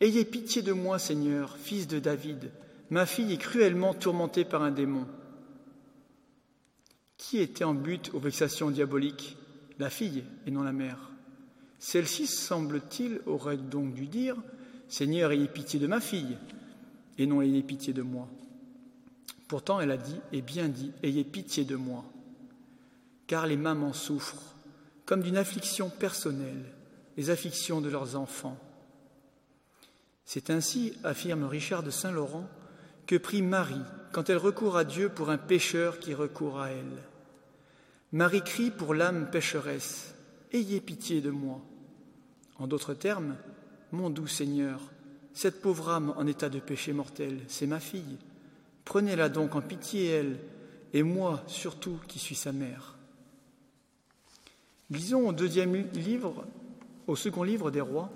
Ayez 0.00 0.24
pitié 0.24 0.62
de 0.62 0.72
moi, 0.72 0.98
Seigneur, 0.98 1.56
fils 1.56 1.88
de 1.88 1.98
David, 1.98 2.50
ma 2.90 3.06
fille 3.06 3.32
est 3.32 3.38
cruellement 3.38 3.94
tourmentée 3.94 4.44
par 4.44 4.62
un 4.62 4.70
démon. 4.70 5.06
Qui 7.16 7.38
était 7.38 7.64
en 7.64 7.74
but 7.74 8.10
aux 8.14 8.20
vexations 8.20 8.70
diaboliques? 8.70 9.36
La 9.78 9.90
fille 9.90 10.24
et 10.46 10.50
non 10.50 10.62
la 10.62 10.72
mère. 10.72 11.07
Celle-ci, 11.78 12.26
semble-t-il, 12.26 13.20
aurait 13.26 13.56
donc 13.56 13.94
dû 13.94 14.06
dire 14.06 14.36
Seigneur, 14.88 15.32
ayez 15.32 15.48
pitié 15.48 15.78
de 15.78 15.86
ma 15.86 16.00
fille, 16.00 16.36
et 17.18 17.26
non 17.26 17.42
ayez 17.42 17.62
pitié 17.62 17.92
de 17.92 18.02
moi. 18.02 18.28
Pourtant, 19.48 19.80
elle 19.80 19.90
a 19.90 19.96
dit, 19.96 20.16
et 20.32 20.42
bien 20.42 20.68
dit, 20.68 20.92
ayez 21.02 21.24
pitié 21.24 21.64
de 21.64 21.76
moi, 21.76 22.04
car 23.26 23.46
les 23.46 23.56
mamans 23.56 23.92
souffrent, 23.92 24.54
comme 25.04 25.22
d'une 25.22 25.36
affliction 25.36 25.90
personnelle, 25.90 26.64
les 27.16 27.30
afflictions 27.30 27.80
de 27.80 27.88
leurs 27.88 28.16
enfants. 28.16 28.58
C'est 30.24 30.50
ainsi, 30.50 30.92
affirme 31.04 31.44
Richard 31.44 31.82
de 31.82 31.90
Saint-Laurent, 31.90 32.46
que 33.06 33.16
prie 33.16 33.42
Marie 33.42 33.80
quand 34.12 34.28
elle 34.28 34.36
recourt 34.36 34.76
à 34.76 34.84
Dieu 34.84 35.08
pour 35.08 35.30
un 35.30 35.38
pécheur 35.38 35.98
qui 35.98 36.14
recourt 36.14 36.60
à 36.60 36.70
elle. 36.70 37.02
Marie 38.12 38.42
crie 38.42 38.70
pour 38.70 38.94
l'âme 38.94 39.30
pécheresse, 39.30 40.14
Ayez 40.52 40.80
pitié 40.80 41.20
de 41.20 41.30
moi. 41.30 41.60
En 42.58 42.66
d'autres 42.66 42.94
termes, 42.94 43.36
mon 43.92 44.10
doux 44.10 44.26
Seigneur, 44.26 44.80
cette 45.34 45.60
pauvre 45.60 45.90
âme 45.90 46.14
en 46.16 46.26
état 46.26 46.48
de 46.48 46.58
péché 46.58 46.92
mortel, 46.92 47.38
c'est 47.48 47.66
ma 47.66 47.80
fille. 47.80 48.18
Prenez-la 48.84 49.28
donc 49.28 49.54
en 49.54 49.60
pitié, 49.60 50.06
elle, 50.08 50.38
et 50.94 51.02
moi 51.02 51.42
surtout 51.46 52.00
qui 52.08 52.18
suis 52.18 52.34
sa 52.34 52.52
mère. 52.52 52.96
Lisons 54.90 55.28
au 55.28 55.32
deuxième 55.32 55.74
livre, 55.92 56.46
au 57.06 57.14
second 57.14 57.42
livre 57.42 57.70
des 57.70 57.82
rois, 57.82 58.10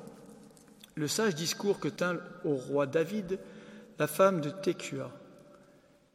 le 0.94 1.08
sage 1.08 1.34
discours 1.34 1.78
que 1.78 1.88
tint 1.88 2.18
au 2.44 2.54
roi 2.54 2.86
David 2.86 3.38
la 3.98 4.06
femme 4.06 4.40
de 4.40 4.50
Técua. 4.50 5.10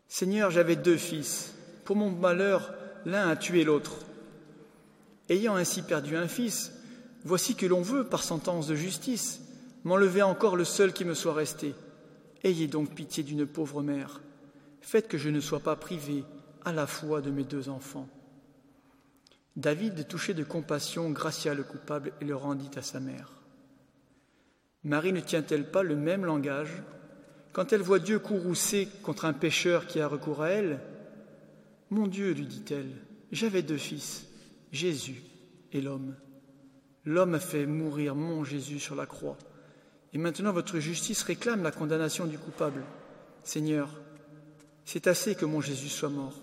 Seigneur, 0.07 0.51
j'avais 0.51 0.75
deux 0.75 0.97
fils. 0.97 1.53
Pour 1.85 1.95
mon 1.95 2.09
malheur, 2.09 2.73
l'un 3.05 3.29
a 3.29 3.35
tué 3.35 3.63
l'autre. 3.63 3.95
Ayant 5.29 5.55
ainsi 5.55 5.81
perdu 5.81 6.15
un 6.15 6.27
fils, 6.27 6.71
voici 7.23 7.55
que 7.55 7.65
l'on 7.65 7.81
veut, 7.81 8.05
par 8.05 8.23
sentence 8.23 8.67
de 8.67 8.75
justice, 8.75 9.41
m'enlever 9.83 10.21
encore 10.21 10.55
le 10.55 10.65
seul 10.65 10.93
qui 10.93 11.05
me 11.05 11.13
soit 11.13 11.33
resté. 11.33 11.75
Ayez 12.43 12.67
donc 12.67 12.93
pitié 12.93 13.23
d'une 13.23 13.45
pauvre 13.45 13.81
mère. 13.81 14.21
Faites 14.81 15.07
que 15.07 15.17
je 15.17 15.29
ne 15.29 15.41
sois 15.41 15.59
pas 15.59 15.75
privé 15.75 16.23
à 16.63 16.71
la 16.71 16.87
fois 16.87 17.21
de 17.21 17.31
mes 17.31 17.43
deux 17.43 17.69
enfants. 17.69 18.07
David, 19.57 20.07
touché 20.07 20.33
de 20.33 20.43
compassion, 20.43 21.09
gracia 21.09 21.53
le 21.53 21.63
coupable 21.63 22.13
et 22.21 22.25
le 22.25 22.35
rendit 22.35 22.69
à 22.77 22.81
sa 22.81 22.99
mère. 22.99 23.31
Marie 24.83 25.13
ne 25.13 25.19
tient-elle 25.19 25.71
pas 25.71 25.81
le 25.83 25.95
même 25.95 26.23
langage? 26.23 26.83
Quand 27.53 27.73
elle 27.73 27.81
voit 27.81 27.99
Dieu 27.99 28.19
courroucer 28.19 28.87
contre 29.01 29.25
un 29.25 29.33
pécheur 29.33 29.87
qui 29.87 29.99
a 29.99 30.07
recours 30.07 30.43
à 30.43 30.49
elle 30.49 30.79
Mon 31.89 32.05
Dieu, 32.05 32.31
lui 32.33 32.45
dit-elle, 32.45 32.91
j'avais 33.31 33.63
deux 33.63 33.77
fils, 33.77 34.26
Jésus 34.77 35.23
et 35.73 35.81
l'homme. 35.81 36.15
L'homme 37.03 37.33
a 37.33 37.39
fait 37.39 37.65
mourir 37.65 38.13
mon 38.13 38.43
Jésus 38.43 38.79
sur 38.79 38.95
la 38.95 39.07
croix. 39.07 39.37
Et 40.13 40.19
maintenant 40.19 40.53
votre 40.53 40.77
justice 40.77 41.23
réclame 41.23 41.63
la 41.63 41.71
condamnation 41.71 42.27
du 42.27 42.37
coupable. 42.37 42.83
Seigneur, 43.43 43.89
c'est 44.85 45.07
assez 45.07 45.33
que 45.33 45.45
mon 45.45 45.61
Jésus 45.61 45.89
soit 45.89 46.09
mort. 46.09 46.39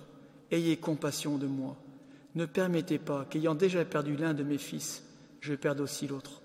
Ayez 0.50 0.76
compassion 0.76 1.38
de 1.38 1.46
moi. 1.46 1.76
Ne 2.34 2.44
permettez 2.44 2.98
pas 2.98 3.24
qu'ayant 3.30 3.54
déjà 3.54 3.84
perdu 3.84 4.16
l'un 4.16 4.34
de 4.34 4.42
mes 4.42 4.58
fils, 4.58 5.04
je 5.40 5.54
perde 5.54 5.80
aussi 5.80 6.08
l'autre. 6.08 6.42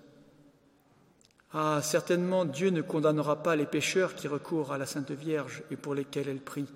Ah, 1.52 1.80
certainement 1.82 2.44
Dieu 2.44 2.70
ne 2.70 2.82
condamnera 2.82 3.42
pas 3.42 3.56
les 3.56 3.66
pécheurs 3.66 4.14
qui 4.14 4.28
recourent 4.28 4.72
à 4.72 4.78
la 4.78 4.86
Sainte 4.86 5.10
Vierge 5.10 5.64
et 5.72 5.76
pour 5.76 5.96
lesquels 5.96 6.28
elle 6.28 6.40
prie, 6.40 6.68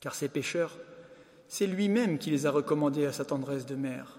car 0.00 0.16
ces 0.16 0.28
pécheurs, 0.28 0.76
c'est 1.46 1.68
lui-même 1.68 2.18
qui 2.18 2.30
les 2.30 2.46
a 2.46 2.50
recommandés 2.50 3.06
à 3.06 3.12
sa 3.12 3.24
tendresse 3.24 3.66
de 3.66 3.76
mère. 3.76 4.15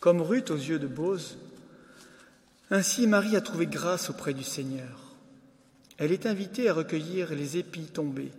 Comme 0.00 0.22
Ruth 0.22 0.50
aux 0.50 0.56
yeux 0.56 0.78
de 0.78 0.86
Bose, 0.86 1.38
ainsi 2.70 3.06
Marie 3.06 3.36
a 3.36 3.40
trouvé 3.40 3.66
grâce 3.66 4.10
auprès 4.10 4.34
du 4.34 4.44
Seigneur. 4.44 5.14
Elle 5.96 6.12
est 6.12 6.26
invitée 6.26 6.68
à 6.68 6.74
recueillir 6.74 7.34
les 7.34 7.56
épis 7.56 7.86
tombés, 7.86 8.30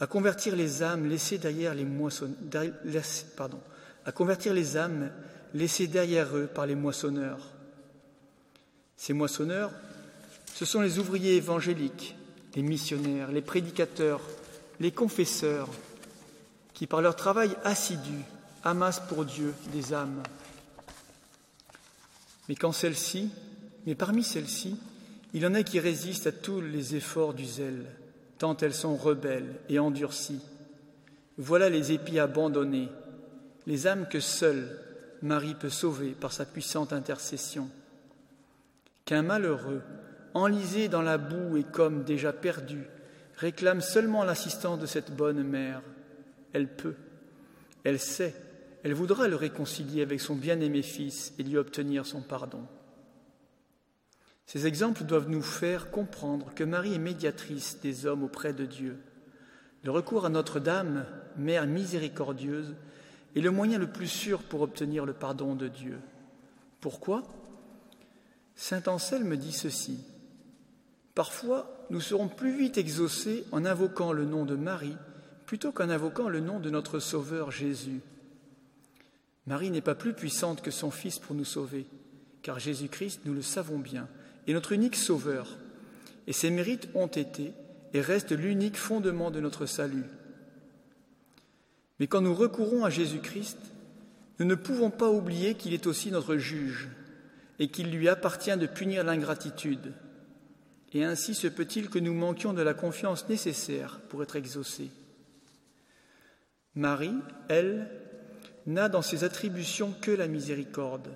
à 0.00 0.06
convertir 0.06 0.56
les 0.56 0.82
âmes 0.82 1.06
laissées 1.06 1.38
derrière 1.38 1.74
les 1.74 1.86
pardon, 3.36 3.60
à 4.06 4.12
convertir 4.12 4.54
les 4.54 4.76
âmes 4.76 5.10
laissées 5.52 5.86
derrière 5.86 6.34
eux 6.36 6.46
par 6.46 6.66
les 6.66 6.74
moissonneurs 6.74 7.52
ces 8.98 9.12
moissonneurs, 9.12 9.70
ce 10.54 10.64
sont 10.64 10.80
les 10.80 10.98
ouvriers 10.98 11.36
évangéliques, 11.36 12.16
les 12.56 12.62
missionnaires, 12.62 13.30
les 13.30 13.40
prédicateurs, 13.40 14.20
les 14.80 14.90
confesseurs, 14.90 15.68
qui 16.74 16.86
par 16.86 17.00
leur 17.00 17.16
travail 17.16 17.56
assidu 17.64 18.18
amassent 18.64 19.02
pour 19.08 19.24
Dieu 19.24 19.54
des 19.72 19.94
âmes. 19.94 20.22
Mais 22.48 22.54
celles-ci, 22.72 23.30
mais 23.86 23.94
parmi 23.94 24.22
celles-ci, 24.22 24.78
il 25.34 25.46
en 25.46 25.54
est 25.54 25.64
qui 25.64 25.80
résistent 25.80 26.28
à 26.28 26.32
tous 26.32 26.60
les 26.60 26.94
efforts 26.94 27.34
du 27.34 27.44
zèle, 27.44 27.84
tant 28.38 28.56
elles 28.56 28.74
sont 28.74 28.96
rebelles 28.96 29.54
et 29.68 29.78
endurcies. 29.78 30.40
Voilà 31.36 31.68
les 31.68 31.92
épis 31.92 32.18
abandonnés, 32.18 32.88
les 33.66 33.86
âmes 33.86 34.08
que 34.08 34.20
seule 34.20 34.78
Marie 35.22 35.54
peut 35.54 35.68
sauver 35.68 36.10
par 36.10 36.32
sa 36.32 36.46
puissante 36.46 36.92
intercession 36.92 37.68
qu'un 39.04 39.22
malheureux, 39.22 39.80
enlisé 40.34 40.88
dans 40.88 41.00
la 41.00 41.16
boue 41.16 41.56
et 41.56 41.64
comme 41.64 42.04
déjà 42.04 42.30
perdu, 42.30 42.84
réclame 43.38 43.80
seulement 43.80 44.22
l'assistance 44.22 44.78
de 44.78 44.84
cette 44.84 45.16
bonne 45.16 45.42
mère. 45.42 45.80
Elle 46.52 46.68
peut, 46.68 46.94
elle 47.84 47.98
sait, 47.98 48.34
elle 48.88 48.94
voudra 48.94 49.28
le 49.28 49.36
réconcilier 49.36 50.00
avec 50.00 50.18
son 50.18 50.34
bien-aimé 50.34 50.80
fils 50.80 51.34
et 51.38 51.42
lui 51.42 51.58
obtenir 51.58 52.06
son 52.06 52.22
pardon. 52.22 52.62
Ces 54.46 54.66
exemples 54.66 55.04
doivent 55.04 55.28
nous 55.28 55.42
faire 55.42 55.90
comprendre 55.90 56.54
que 56.54 56.64
Marie 56.64 56.94
est 56.94 56.98
médiatrice 56.98 57.80
des 57.82 58.06
hommes 58.06 58.22
auprès 58.22 58.54
de 58.54 58.64
Dieu. 58.64 58.96
Le 59.82 59.90
recours 59.90 60.24
à 60.24 60.30
Notre-Dame, 60.30 61.04
Mère 61.36 61.66
miséricordieuse, 61.66 62.76
est 63.36 63.42
le 63.42 63.50
moyen 63.50 63.78
le 63.78 63.92
plus 63.92 64.06
sûr 64.06 64.42
pour 64.42 64.62
obtenir 64.62 65.04
le 65.04 65.12
pardon 65.12 65.54
de 65.54 65.68
Dieu. 65.68 65.98
Pourquoi? 66.80 67.24
Saint 68.54 68.84
Anselme 68.86 69.36
dit 69.36 69.52
ceci. 69.52 70.02
Parfois, 71.14 71.86
nous 71.90 72.00
serons 72.00 72.28
plus 72.28 72.56
vite 72.56 72.78
exaucés 72.78 73.44
en 73.52 73.66
invoquant 73.66 74.14
le 74.14 74.24
nom 74.24 74.46
de 74.46 74.56
Marie 74.56 74.96
plutôt 75.44 75.72
qu'en 75.72 75.90
invoquant 75.90 76.30
le 76.30 76.40
nom 76.40 76.58
de 76.58 76.70
notre 76.70 77.00
Sauveur 77.00 77.50
Jésus. 77.50 78.00
Marie 79.48 79.70
n'est 79.70 79.80
pas 79.80 79.94
plus 79.94 80.12
puissante 80.12 80.60
que 80.60 80.70
son 80.70 80.90
Fils 80.90 81.18
pour 81.18 81.34
nous 81.34 81.46
sauver, 81.46 81.86
car 82.42 82.58
Jésus-Christ, 82.58 83.22
nous 83.24 83.32
le 83.32 83.40
savons 83.40 83.78
bien, 83.78 84.06
est 84.46 84.52
notre 84.52 84.72
unique 84.72 84.94
Sauveur, 84.94 85.56
et 86.26 86.34
ses 86.34 86.50
mérites 86.50 86.90
ont 86.94 87.06
été 87.06 87.54
et 87.94 88.02
restent 88.02 88.32
l'unique 88.32 88.76
fondement 88.76 89.30
de 89.30 89.40
notre 89.40 89.64
salut. 89.64 90.04
Mais 91.98 92.06
quand 92.06 92.20
nous 92.20 92.34
recourons 92.34 92.84
à 92.84 92.90
Jésus-Christ, 92.90 93.58
Nous 94.38 94.46
ne 94.46 94.54
pouvons 94.54 94.90
pas 94.90 95.10
oublier 95.10 95.54
qu'il 95.54 95.74
est 95.74 95.88
aussi 95.88 96.12
notre 96.12 96.36
juge 96.36 96.88
et 97.58 97.68
qu'il 97.68 97.90
lui 97.90 98.08
appartient 98.08 98.56
de 98.56 98.66
punir 98.66 99.02
l'ingratitude. 99.02 99.94
Et 100.92 101.04
ainsi 101.04 101.34
se 101.34 101.48
peut-il 101.48 101.90
que 101.90 101.98
nous 101.98 102.14
manquions 102.14 102.52
de 102.52 102.62
la 102.62 102.72
confiance 102.72 103.28
nécessaire 103.28 103.98
pour 104.08 104.22
être 104.22 104.36
exaucés. 104.36 104.90
Marie, 106.76 107.16
elle, 107.48 107.90
n'a 108.68 108.88
dans 108.88 109.02
ses 109.02 109.24
attributions 109.24 109.94
que 110.00 110.10
la 110.10 110.28
miséricorde. 110.28 111.08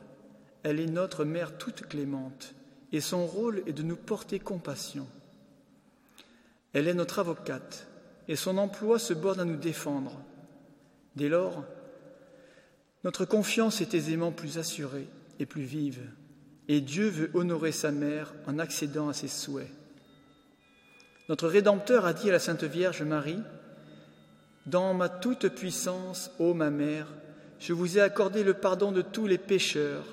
Elle 0.62 0.80
est 0.80 0.86
notre 0.86 1.24
mère 1.24 1.56
toute 1.58 1.86
clémente, 1.86 2.54
et 2.92 3.00
son 3.00 3.26
rôle 3.26 3.62
est 3.66 3.72
de 3.72 3.82
nous 3.82 3.96
porter 3.96 4.38
compassion. 4.38 5.06
Elle 6.72 6.88
est 6.88 6.94
notre 6.94 7.18
avocate, 7.18 7.86
et 8.28 8.36
son 8.36 8.58
emploi 8.58 8.98
se 8.98 9.12
borne 9.12 9.40
à 9.40 9.44
nous 9.44 9.56
défendre. 9.56 10.20
Dès 11.16 11.28
lors, 11.28 11.64
notre 13.04 13.24
confiance 13.24 13.80
est 13.80 13.94
aisément 13.94 14.32
plus 14.32 14.58
assurée 14.58 15.08
et 15.38 15.46
plus 15.46 15.62
vive, 15.62 16.00
et 16.68 16.80
Dieu 16.80 17.08
veut 17.08 17.30
honorer 17.34 17.72
sa 17.72 17.90
mère 17.90 18.32
en 18.46 18.58
accédant 18.58 19.08
à 19.08 19.12
ses 19.12 19.28
souhaits. 19.28 19.70
Notre 21.28 21.48
Rédempteur 21.48 22.06
a 22.06 22.14
dit 22.14 22.30
à 22.30 22.32
la 22.32 22.38
Sainte 22.38 22.64
Vierge 22.64 23.02
Marie, 23.02 23.42
Dans 24.66 24.94
ma 24.94 25.08
toute 25.08 25.48
puissance, 25.48 26.30
ô 26.38 26.54
ma 26.54 26.70
mère, 26.70 27.08
je 27.62 27.72
vous 27.72 27.96
ai 27.96 28.00
accordé 28.00 28.42
le 28.42 28.54
pardon 28.54 28.90
de 28.90 29.02
tous 29.02 29.28
les 29.28 29.38
pécheurs 29.38 30.04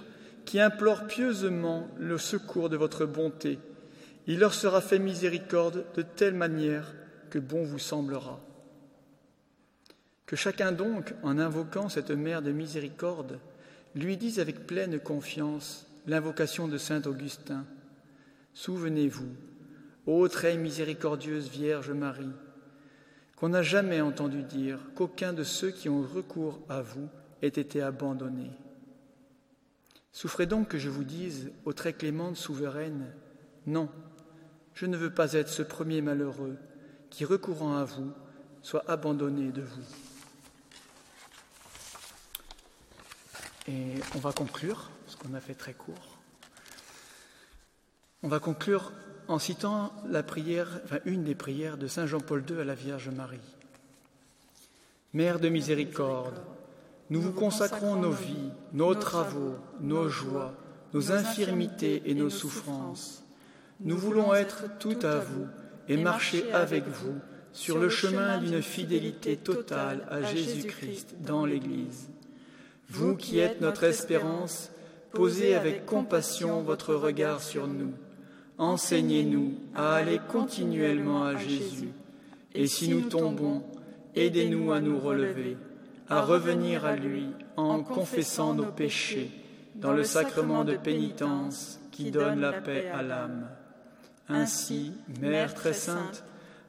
qui 0.45 0.59
implorent 0.59 1.07
pieusement 1.07 1.87
le 1.97 2.19
secours 2.19 2.69
de 2.69 2.77
votre 2.77 3.07
bonté. 3.07 3.57
Il 4.27 4.37
leur 4.37 4.53
sera 4.53 4.81
fait 4.81 4.99
miséricorde 4.99 5.83
de 5.95 6.03
telle 6.03 6.35
manière 6.35 6.93
que 7.31 7.39
bon 7.39 7.63
vous 7.63 7.79
semblera. 7.79 8.39
Que 10.27 10.35
chacun 10.35 10.71
donc, 10.71 11.15
en 11.23 11.39
invoquant 11.39 11.89
cette 11.89 12.11
mère 12.11 12.43
de 12.43 12.51
miséricorde, 12.51 13.39
lui 13.95 14.15
dise 14.15 14.39
avec 14.39 14.67
pleine 14.67 14.99
confiance 14.99 15.87
l'invocation 16.05 16.67
de 16.67 16.77
Saint 16.77 17.01
Augustin. 17.07 17.65
Souvenez-vous, 18.53 19.33
ô 20.05 20.27
très 20.27 20.55
miséricordieuse 20.55 21.49
Vierge 21.49 21.89
Marie, 21.89 22.29
qu'on 23.35 23.49
n'a 23.49 23.63
jamais 23.63 24.01
entendu 24.01 24.43
dire 24.43 24.77
qu'aucun 24.93 25.33
de 25.33 25.43
ceux 25.43 25.71
qui 25.71 25.89
ont 25.89 26.03
recours 26.03 26.59
à 26.69 26.83
vous 26.83 27.09
ait 27.41 27.47
été 27.47 27.81
abandonné. 27.81 28.51
Souffrez 30.11 30.45
donc 30.45 30.69
que 30.69 30.77
je 30.77 30.89
vous 30.89 31.03
dise, 31.03 31.51
ô 31.65 31.73
très 31.73 31.93
clémente 31.93 32.35
souveraine, 32.35 33.13
non, 33.65 33.89
je 34.73 34.85
ne 34.85 34.97
veux 34.97 35.13
pas 35.13 35.33
être 35.33 35.49
ce 35.49 35.61
premier 35.61 36.01
malheureux 36.01 36.57
qui, 37.09 37.25
recourant 37.25 37.77
à 37.77 37.83
vous, 37.83 38.11
soit 38.61 38.89
abandonné 38.89 39.51
de 39.51 39.61
vous. 39.61 39.83
Et 43.67 43.95
on 44.15 44.19
va 44.19 44.31
conclure, 44.31 44.89
parce 45.05 45.15
qu'on 45.15 45.33
a 45.33 45.39
fait 45.39 45.53
très 45.53 45.73
court. 45.73 46.17
On 48.23 48.27
va 48.27 48.39
conclure 48.39 48.91
en 49.27 49.37
citant 49.37 49.93
la 50.07 50.23
prière, 50.23 50.81
une 51.05 51.23
des 51.23 51.35
prières 51.35 51.77
de 51.77 51.87
Saint 51.87 52.07
Jean-Paul 52.07 52.43
II 52.49 52.59
à 52.59 52.65
la 52.65 52.73
Vierge 52.73 53.09
Marie. 53.09 53.39
Mère 55.13 55.39
de 55.39 55.49
miséricorde, 55.49 56.41
nous 57.09 57.21
vous 57.21 57.31
consacrons 57.31 57.95
nos 57.95 58.11
vies, 58.11 58.51
nos 58.73 58.93
travaux, 58.93 59.55
nos 59.81 60.09
joies, 60.09 60.53
nos 60.93 61.11
infirmités 61.11 62.03
et 62.05 62.13
nos 62.13 62.29
souffrances. 62.29 63.23
Nous 63.81 63.97
voulons 63.97 64.33
être 64.33 64.65
tout 64.79 64.97
à 65.03 65.19
vous 65.19 65.47
et 65.87 65.97
marcher 65.97 66.51
avec 66.51 66.87
vous 66.87 67.15
sur 67.51 67.79
le 67.79 67.89
chemin 67.89 68.37
d'une 68.37 68.61
fidélité 68.61 69.37
totale 69.37 70.05
à 70.09 70.21
Jésus-Christ 70.21 71.15
dans 71.21 71.45
l'Église. 71.45 72.09
Vous 72.89 73.15
qui 73.15 73.39
êtes 73.39 73.61
notre 73.61 73.83
espérance, 73.83 74.71
posez 75.13 75.55
avec 75.55 75.85
compassion 75.85 76.61
votre 76.61 76.93
regard 76.93 77.41
sur 77.41 77.67
nous. 77.67 77.93
Enseignez-nous 78.57 79.53
à 79.73 79.95
aller 79.95 80.19
continuellement 80.31 81.23
à 81.23 81.37
Jésus. 81.37 81.89
Et 82.53 82.67
si 82.67 82.89
nous 82.89 83.01
tombons, 83.01 83.63
aidez-nous 84.15 84.71
à 84.71 84.79
nous 84.79 84.99
relever, 84.99 85.57
à 86.09 86.21
revenir 86.21 86.85
à 86.85 86.95
lui 86.95 87.27
en 87.55 87.83
confessant 87.83 88.53
nos 88.53 88.71
péchés 88.71 89.29
dans 89.75 89.93
le 89.93 90.03
sacrement 90.03 90.63
de 90.63 90.75
pénitence 90.75 91.79
qui 91.91 92.11
donne 92.11 92.41
la 92.41 92.53
paix 92.53 92.89
à 92.89 93.03
l'âme. 93.03 93.47
Ainsi, 94.27 94.93
Mère 95.21 95.53
très 95.53 95.73
sainte, 95.73 96.23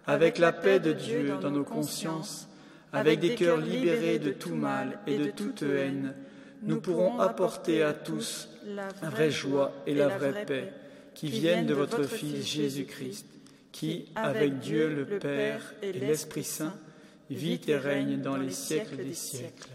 avec 0.07 0.39
la 0.39 0.53
paix 0.53 0.81
de 0.81 0.93
Dieu 0.93 1.35
dans 1.41 1.51
nos 1.51 1.65
consciences, 1.65 2.49
avec 2.93 3.21
des 3.21 3.35
cœurs 3.35 3.59
libérés 3.59 4.19
de 4.19 4.33
tout 4.33 4.55
mal 4.55 4.99
et 5.07 5.19
de 5.19 5.31
toute 5.31 5.63
haine, 5.63 6.15
nous 6.63 6.81
pourrons 6.81 7.21
apporter 7.21 7.83
à 7.83 7.93
tous 7.93 8.49
la 8.67 8.89
vraie 9.09 9.31
joie 9.31 9.73
et 9.87 9.95
la 9.95 10.09
vraie 10.09 10.45
paix 10.45 10.73
qui 11.15 11.29
viennent 11.29 11.67
de 11.67 11.75
votre 11.75 12.05
Fils 12.05 12.47
Jésus-Christ, 12.47 13.27
qui, 13.73 14.07
avec 14.15 14.59
Dieu 14.59 14.89
le 14.89 15.19
Père 15.19 15.75
et 15.83 15.93
l'Esprit 15.93 16.45
Saint, 16.45 16.75
vit 17.31 17.61
et 17.69 17.77
règne 17.77 18.21
dans 18.21 18.37
les 18.37 18.51
siècles 18.51 18.97
des 18.97 19.15
siècles. 19.15 19.69